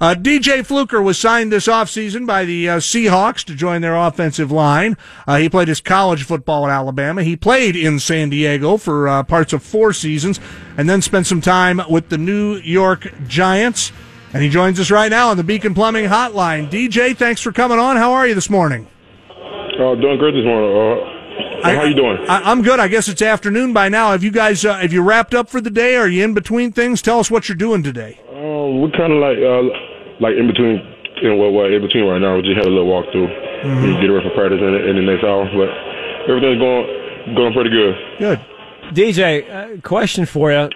[0.00, 4.52] Uh, DJ Fluker was signed this offseason by the uh, Seahawks to join their offensive
[4.52, 4.96] line.
[5.26, 7.24] Uh, he played his college football at Alabama.
[7.24, 10.38] He played in San Diego for uh, parts of four seasons
[10.76, 13.90] and then spent some time with the New York Giants.
[14.32, 16.70] And he joins us right now on the Beacon Plumbing Hotline.
[16.70, 17.96] DJ, thanks for coming on.
[17.96, 18.86] How are you this morning?
[19.30, 20.76] Uh, doing great this morning.
[20.76, 21.18] Uh,
[21.62, 22.18] how you doing?
[22.28, 22.78] I, am good.
[22.78, 24.12] I guess it's afternoon by now.
[24.12, 25.96] Have you guys uh, have you wrapped up for the day?
[25.96, 27.02] Are you in between things?
[27.02, 28.20] Tell us what you're doing today.
[28.28, 29.87] Uh, we're kind of like uh,
[30.20, 30.82] like in between.
[31.18, 32.36] You know, what, what in between right now?
[32.36, 33.26] We just had a little walk through.
[33.26, 33.98] Mm-hmm.
[33.98, 35.66] Get ready for practice in, in the next hour, but
[36.30, 37.94] everything's going going pretty good.
[38.18, 38.40] Good.
[38.94, 40.70] DJ, uh, question for you.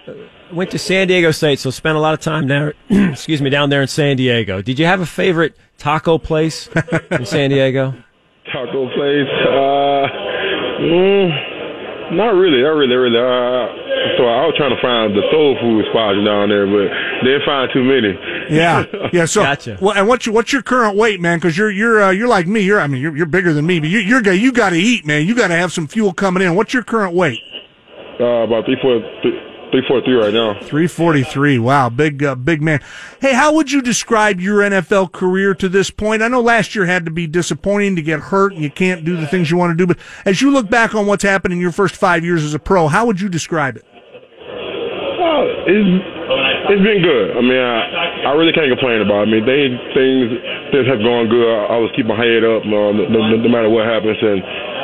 [0.51, 2.73] Went to San Diego State, so spent a lot of time there.
[2.89, 4.61] excuse me, down there in San Diego.
[4.61, 6.69] Did you have a favorite taco place
[7.09, 7.95] in San Diego?
[8.51, 9.31] Taco place?
[9.49, 10.05] Uh,
[10.83, 12.61] mm, not really.
[12.61, 12.93] Not really.
[12.93, 13.17] Really.
[13.17, 13.65] Uh,
[14.19, 16.91] so I was trying to find the soul food spots down there, but
[17.23, 18.17] didn't find too many.
[18.49, 19.25] Yeah, yeah.
[19.25, 19.77] So, gotcha.
[19.81, 21.37] well, and what's your what's your current weight, man?
[21.37, 22.61] Because you're you're uh, you're like me.
[22.61, 25.05] You're I mean you're, you're bigger than me, but you, you're you got to eat,
[25.05, 25.25] man.
[25.25, 26.55] You got to have some fuel coming in.
[26.55, 27.39] What's your current weight?
[28.19, 29.03] Uh, about three foot.
[29.73, 30.59] Three forty three right now.
[30.61, 31.57] Three forty three.
[31.57, 32.79] Wow, big uh, big man.
[33.19, 36.21] Hey, how would you describe your NFL career to this point?
[36.21, 39.17] I know last year had to be disappointing to get hurt and you can't do
[39.17, 39.87] the things you want to do.
[39.87, 42.59] But as you look back on what's happened in your first five years as a
[42.59, 43.83] pro, how would you describe it?
[44.43, 46.05] Well, it's
[46.69, 47.35] it's been good.
[47.35, 49.25] I mean, I, I really can't complain about.
[49.25, 49.27] it.
[49.27, 50.27] I mean, they things
[50.71, 51.43] things have gone good.
[51.43, 54.39] I, I was keeping my head up no, no, no matter what happens, and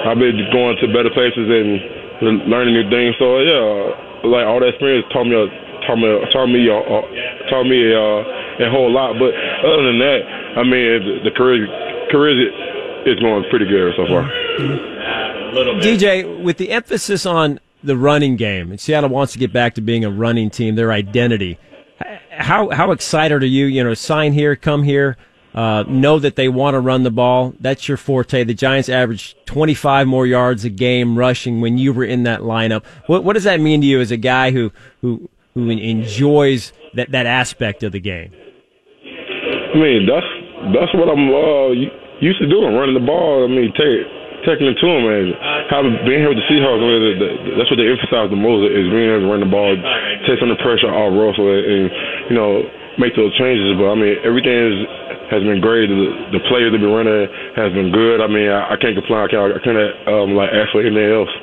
[0.07, 3.15] I've been going to better places and learning new things.
[3.19, 5.35] So yeah like all that experience taught me
[5.87, 9.15] taught me taught me uh, taught me uh, a whole lot.
[9.15, 9.31] But
[9.63, 10.19] other than that,
[10.57, 11.67] I mean, the career
[12.11, 12.51] career
[13.05, 14.23] is going pretty good so far.
[15.81, 19.81] DJ, with the emphasis on the running game, and Seattle wants to get back to
[19.81, 21.57] being a running team, their identity.
[22.39, 23.65] How how excited are you?
[23.65, 25.17] You know, sign here, come here.
[25.53, 27.53] Uh, know that they want to run the ball.
[27.59, 28.43] That's your forte.
[28.43, 32.85] The Giants averaged 25 more yards a game rushing when you were in that lineup.
[33.07, 34.71] What, what does that mean to you as a guy who
[35.01, 38.31] who who enjoys that that aspect of the game?
[39.73, 40.25] I mean, that's
[40.73, 41.69] that's what I'm uh,
[42.21, 43.43] used to doing, running the ball.
[43.43, 44.05] I mean, take,
[44.45, 45.33] taking it to them, and
[45.69, 47.57] having being here with the Seahawks.
[47.57, 49.73] That's what they emphasize the most is being able to run the ball,
[50.29, 51.89] take some of the pressure off Russell, and
[52.29, 52.61] you know
[53.01, 53.73] make those changes.
[53.73, 54.77] But I mean, everything is
[55.33, 55.89] has been great.
[55.89, 57.25] The, the players that been running
[57.57, 58.21] has been good.
[58.21, 59.25] I mean, I, I can't complain.
[59.25, 61.33] I can't, I can't um, like ask for anything else.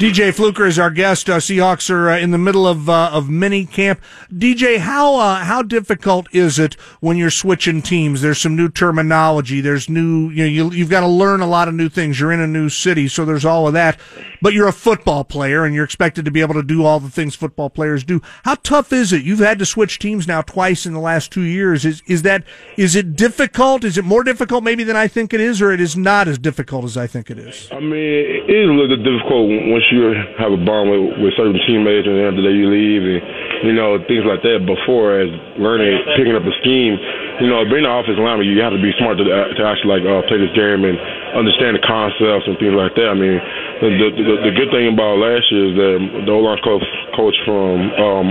[0.00, 1.28] DJ Fluker is our guest.
[1.28, 4.00] Uh, Seahawks are uh, in the middle of uh, of mini camp.
[4.32, 8.22] DJ, how uh, how difficult is it when you're switching teams?
[8.22, 9.60] There's some new terminology.
[9.60, 12.18] There's new you know you, you've got to learn a lot of new things.
[12.18, 14.00] You're in a new city, so there's all of that.
[14.40, 17.10] But you're a football player, and you're expected to be able to do all the
[17.10, 18.22] things football players do.
[18.44, 19.22] How tough is it?
[19.22, 21.84] You've had to switch teams now twice in the last two years.
[21.84, 22.44] Is is that
[22.78, 23.84] is it difficult?
[23.84, 26.38] Is it more difficult maybe than I think it is, or it is not as
[26.38, 27.68] difficult as I think it is?
[27.70, 31.58] I mean, it is a little difficult once you have a bond with, with certain
[31.66, 33.20] teammates and after they leave and
[33.66, 34.64] you know things like that.
[34.64, 36.96] Before as learning, picking up a scheme,
[37.42, 40.04] you know, being an offensive lineman, you have to be smart to, to actually like
[40.06, 40.96] uh, play this game and
[41.36, 43.08] understand the concepts and things like that.
[43.10, 43.36] I mean,
[43.82, 45.96] the the, the good thing about last year is that
[46.26, 46.86] the O-line coach,
[47.16, 48.26] coach from um,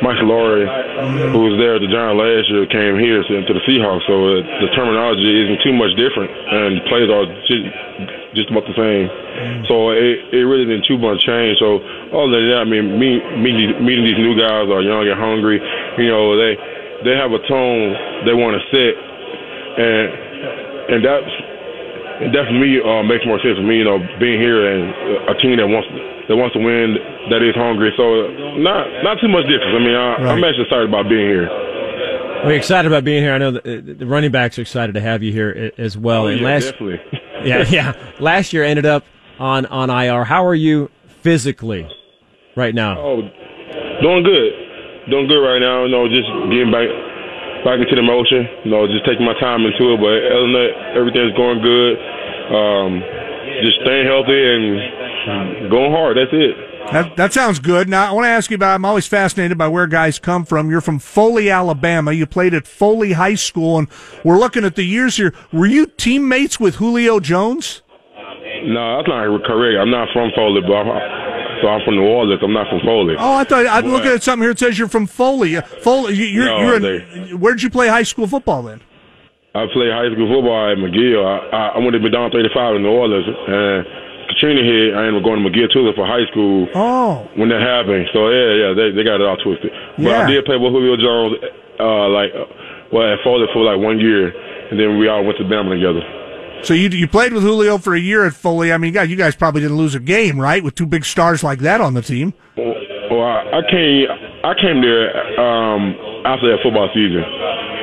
[0.00, 0.64] Mike Solari,
[1.32, 4.04] who was there at the Giants last year, came here to, to the Seahawks.
[4.08, 7.28] So uh, the terminology isn't too much different, and plays are
[8.34, 9.06] just, about the same.
[9.66, 11.58] So it, it really didn't too much change.
[11.58, 11.82] So
[12.14, 15.58] other than that, I mean, me, meeting, meeting these new guys are young and hungry.
[15.98, 16.54] You know, they
[17.04, 17.96] they have a tone
[18.28, 18.94] they want to set,
[19.80, 20.06] and
[20.94, 21.32] and that's
[22.36, 23.78] that for me uh, makes more sense for me.
[23.80, 25.88] You know, being here and a team that wants
[26.28, 27.90] that wants to win, that is hungry.
[27.96, 28.04] So
[28.60, 29.74] not not too much difference.
[29.74, 30.36] I mean, I, right.
[30.36, 31.48] I'm actually excited about being here.
[32.44, 33.34] We're excited about being here.
[33.34, 36.24] I know the, the running backs are excited to have you here as well.
[36.24, 37.19] Oh, and yeah, last, definitely.
[37.44, 37.92] Yeah, yeah.
[38.18, 39.04] Last year ended up
[39.38, 40.24] on on IR.
[40.24, 40.90] How are you
[41.22, 41.88] physically
[42.56, 42.98] right now?
[42.98, 43.22] Oh,
[44.02, 44.52] doing good.
[45.10, 45.84] Doing good right now.
[45.84, 46.88] You know, just getting back
[47.64, 48.48] back into the motion.
[48.64, 49.98] You know, just taking my time into it.
[50.00, 51.94] But other than that, everything's going good.
[52.50, 53.00] Um,
[53.62, 56.16] just staying healthy and going hard.
[56.16, 56.69] That's it.
[56.92, 57.88] That, that sounds good.
[57.88, 60.70] Now, I want to ask you about, I'm always fascinated by where guys come from.
[60.70, 62.12] You're from Foley, Alabama.
[62.12, 63.88] You played at Foley High School, and
[64.24, 65.32] we're looking at the years here.
[65.52, 67.82] Were you teammates with Julio Jones?
[68.64, 69.78] No, that's not correct.
[69.80, 72.40] I'm not from Foley, but I'm, so I'm from New Orleans.
[72.42, 73.14] I'm not from Foley.
[73.18, 75.56] Oh, I thought I'm looking at something here that says you're from Foley.
[75.56, 78.80] Uh, Foley, you're, no, you're in, where'd you play high school football then?
[79.54, 81.24] I played high school football at McGill.
[81.24, 83.86] I, I, I went to McDonogh 35 in New Orleans, and
[84.30, 86.68] Katrina hit, I ended up going to McGill-Toolen for high school.
[86.74, 87.28] Oh.
[87.34, 88.06] When that happened.
[88.14, 89.70] So, yeah, yeah, they, they got it all twisted.
[89.98, 90.22] But yeah.
[90.22, 91.36] I did play with Julio Jones,
[91.78, 92.46] uh, like, uh,
[92.92, 94.30] well, at Foley for like one year,
[94.70, 96.02] and then we all went to Bama together.
[96.62, 98.72] So you you played with Julio for a year at Foley.
[98.72, 100.62] I mean, God, you guys probably didn't lose a game, right?
[100.62, 102.34] With two big stars like that on the team.
[102.56, 102.74] Well,
[103.10, 104.06] well I, I came
[104.44, 105.96] I came there um,
[106.26, 107.24] after that football season,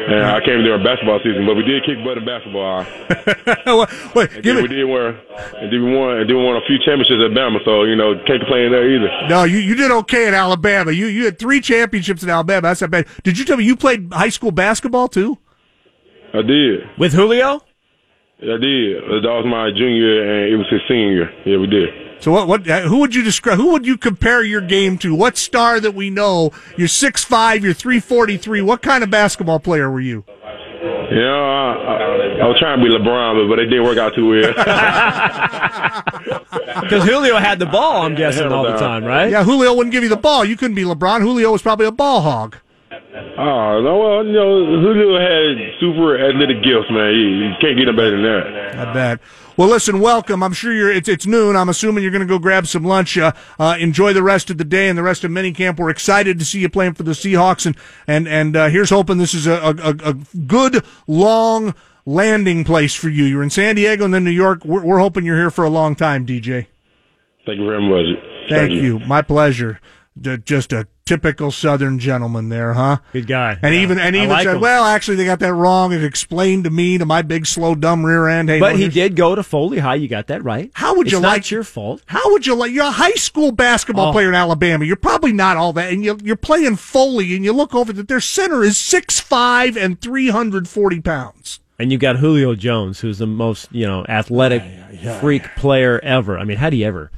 [0.08, 1.46] and I came there in basketball season.
[1.46, 2.86] But we did kick butt in basketball.
[3.68, 5.16] Well, Wait, And give then we me, did win,
[5.60, 7.64] and then we won, and then we won a few championships at Bama.
[7.66, 9.28] So you know, can't complain there either.
[9.28, 10.92] no, you, you did okay at Alabama.
[10.92, 12.62] You you had three championships in Alabama.
[12.62, 13.08] That's not bad.
[13.24, 15.38] Did you tell me you played high school basketball too?
[16.34, 16.82] I did.
[16.98, 17.62] With Julio?
[18.40, 19.04] I did.
[19.04, 21.30] That was my junior year, and it was his senior year.
[21.46, 21.90] Yeah, we did.
[22.20, 23.58] So what what uh, who would you describe?
[23.58, 25.14] Who would you compare your game to?
[25.14, 26.52] What star that we know?
[26.76, 27.64] You're six five.
[27.64, 28.62] You're three forty three.
[28.62, 30.24] What kind of basketball player were you?
[31.10, 34.14] Yeah, I, I, I was trying to be LeBron, but, but it didn't work out
[34.14, 34.54] too well.
[36.82, 39.32] Because Julio had the ball, I'm guessing, all the time, right?
[39.32, 40.46] Yeah, Julio wouldn't give you the ball.
[40.46, 41.22] You couldn't be LeBron.
[41.22, 42.58] Julio was probably a ball hog.
[43.38, 47.14] Oh no, well, you know, Julio had super athletic gifts, man.
[47.14, 48.88] You, you can't get no better than that.
[48.88, 49.20] I bet.
[49.58, 50.44] Well, listen, welcome.
[50.44, 50.92] I'm sure you're.
[50.92, 51.56] It's it's noon.
[51.56, 53.18] I'm assuming you're going to go grab some lunch.
[53.18, 55.78] Uh, uh, enjoy the rest of the day and the rest of minicamp.
[55.78, 57.76] We're excited to see you playing for the Seahawks, and
[58.06, 60.14] and and uh, here's hoping this is a, a a
[60.46, 61.74] good long
[62.06, 63.26] landing place for you.
[63.26, 64.64] You're in San Diego and then New York.
[64.64, 66.68] We're, we're hoping you're here for a long time, DJ.
[67.46, 68.24] Thank you very much.
[68.50, 69.00] Thank, you.
[69.00, 69.80] My pleasure.
[70.20, 72.98] Just a typical Southern gentleman there, huh?
[73.14, 73.58] Good guy.
[73.62, 74.62] And even and even like said, him.
[74.62, 75.94] well, actually, they got that wrong.
[75.94, 78.50] It explained to me to my big, slow, dumb rear end.
[78.50, 79.96] Hey, But he did go to Foley High.
[79.96, 80.70] You got that right.
[80.74, 82.02] How would you it's like- Not your fault.
[82.06, 82.72] How would you like?
[82.72, 84.12] You're a high school basketball Oh.
[84.12, 84.86] player in Alabama.
[84.86, 88.08] You're probably not all that, and you, you're playing Foley, and you look over that
[88.08, 91.60] their center is six five and three hundred forty pounds.
[91.80, 94.64] And you got Julio Jones, who's the most you know athletic
[95.20, 96.38] freak player ever.
[96.40, 97.12] I mean, how do you ever